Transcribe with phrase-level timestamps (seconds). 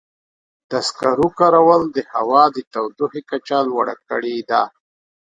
[0.69, 4.61] د سکرو کارول د هوا د تودوخې کچه لوړه کړې ده.